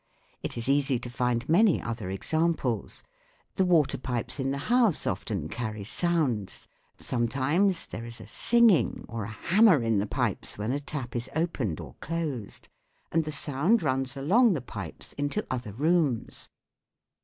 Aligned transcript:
It 0.41 0.57
is 0.57 0.67
easy 0.67 0.97
to 0.97 1.11
find 1.11 1.47
many 1.47 1.79
other 1.79 2.09
examples. 2.09 3.03
The 3.57 3.65
water 3.65 3.99
pipes 3.99 4.39
in 4.39 4.49
the 4.49 4.57
house 4.73 5.05
often 5.05 5.47
carry 5.47 5.83
sounds. 5.83 6.67
Sometimes 6.97 7.85
there 7.85 8.03
is 8.05 8.19
a" 8.19 8.25
singing" 8.45 9.05
or 9.07 9.25
a" 9.25 9.27
hammer" 9.51 9.79
in 9.83 9.99
the 9.99 10.07
pipes 10.07 10.57
when 10.57 10.71
a 10.71 10.79
tap 10.79 11.15
is 11.15 11.29
opened 11.35 11.79
or 11.79 11.93
closed; 11.99 12.67
and 13.11 13.25
the 13.25 13.31
sound 13.31 13.83
runs 13.83 14.17
along 14.17 14.53
the 14.53 14.59
pipes 14.61 15.11
WHAT 15.11 15.19
IS 15.19 15.33
SOUND? 15.33 15.33
7 15.43 15.43
into 15.45 15.53
other 15.55 15.71
rooms. 15.73 16.49